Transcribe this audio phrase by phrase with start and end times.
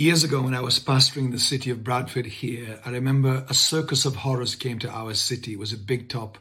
[0.00, 4.06] Years ago, when I was pastoring the city of Bradford here, I remember a circus
[4.06, 5.52] of horrors came to our city.
[5.52, 6.38] It was a big top.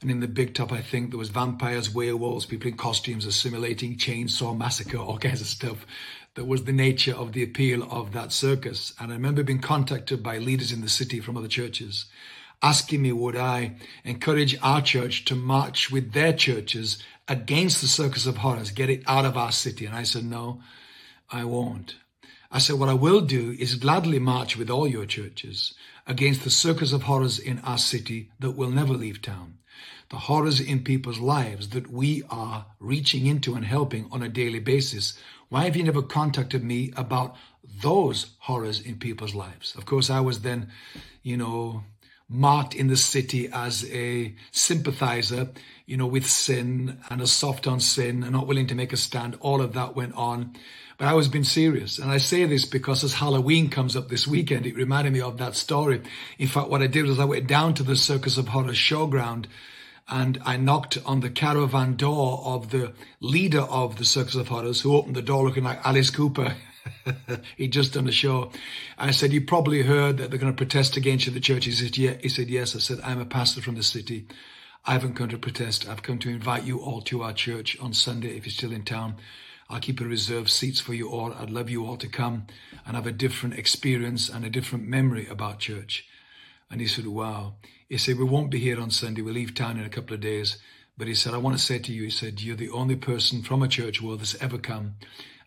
[0.00, 3.96] And in the big top, I think there was vampires, werewolves, people in costumes assimilating,
[3.96, 5.84] chainsaw massacre, all kinds of stuff.
[6.36, 8.94] That was the nature of the appeal of that circus.
[9.00, 12.04] And I remember being contacted by leaders in the city from other churches,
[12.62, 18.26] asking me would I encourage our church to march with their churches against the circus
[18.26, 19.86] of horrors, get it out of our city.
[19.86, 20.62] And I said, no,
[21.32, 21.96] I won't.
[22.54, 25.72] I said, what I will do is gladly march with all your churches
[26.06, 29.54] against the circus of horrors in our city that will never leave town.
[30.10, 34.58] The horrors in people's lives that we are reaching into and helping on a daily
[34.58, 35.18] basis.
[35.48, 37.36] Why have you never contacted me about
[37.80, 39.74] those horrors in people's lives?
[39.74, 40.68] Of course, I was then,
[41.22, 41.84] you know,
[42.32, 45.50] marked in the city as a sympathizer,
[45.86, 48.96] you know, with sin and a soft on sin and not willing to make a
[48.96, 49.36] stand.
[49.40, 50.54] All of that went on.
[50.98, 51.98] But I was being serious.
[51.98, 55.38] And I say this because as Halloween comes up this weekend, it reminded me of
[55.38, 56.00] that story.
[56.38, 59.46] In fact, what I did was I went down to the Circus of Horrors showground
[60.08, 64.80] and I knocked on the caravan door of the leader of the Circus of Horrors,
[64.80, 66.54] who opened the door looking like Alice Cooper.
[67.56, 68.50] He'd just done a show.
[68.98, 71.64] I said, you probably heard that they're going to protest against you, at the church.
[71.64, 72.14] He said, yeah.
[72.20, 72.74] He said, yes.
[72.74, 74.26] I said, I'm a pastor from the city.
[74.84, 75.88] I haven't come to protest.
[75.88, 78.84] I've come to invite you all to our church on Sunday if you're still in
[78.84, 79.16] town.
[79.70, 81.32] I'll keep a reserved seats for you all.
[81.32, 82.46] I'd love you all to come
[82.84, 86.06] and have a different experience and a different memory about church.
[86.70, 87.54] And he said, wow.
[87.88, 89.22] He said, we won't be here on Sunday.
[89.22, 90.58] We'll leave town in a couple of days.
[90.98, 93.42] But he said, I want to say to you, he said, you're the only person
[93.42, 94.96] from a church world that's ever come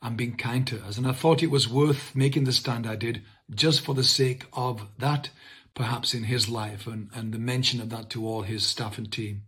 [0.05, 0.97] and being kind to us.
[0.97, 4.43] And I thought it was worth making the stand I did just for the sake
[4.53, 5.31] of that,
[5.73, 9.11] perhaps in his life and, and the mention of that to all his staff and
[9.11, 9.43] team.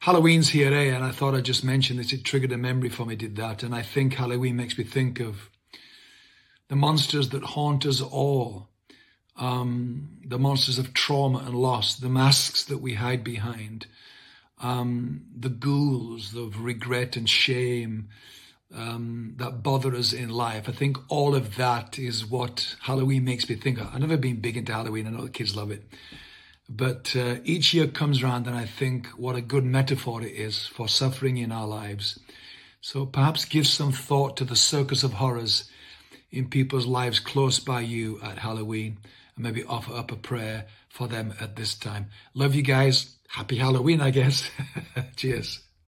[0.00, 0.92] Halloween's here, eh?
[0.92, 2.12] And I thought I'd just mention this.
[2.12, 3.62] It triggered a memory for me, did that.
[3.62, 5.50] And I think Halloween makes me think of
[6.68, 8.68] the monsters that haunt us all.
[9.36, 13.86] Um, the monsters of trauma and loss, the masks that we hide behind,
[14.60, 18.08] um, the ghouls of regret and shame
[18.74, 20.68] um, that bother us in life.
[20.68, 23.88] I think all of that is what Halloween makes me think of.
[23.92, 25.06] I've never been big into Halloween.
[25.06, 25.84] I know the kids love it.
[26.68, 30.66] But uh, each year comes around and I think what a good metaphor it is
[30.66, 32.18] for suffering in our lives.
[32.80, 35.70] So perhaps give some thought to the circus of horrors
[36.30, 38.98] in people's lives close by you at Halloween
[39.36, 42.10] and maybe offer up a prayer for them at this time.
[42.34, 43.14] Love you guys.
[43.28, 44.50] Happy Halloween, I guess.
[45.16, 45.65] Cheers.